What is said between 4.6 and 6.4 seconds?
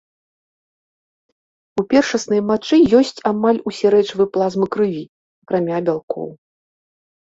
крыві, акрамя бялкоў.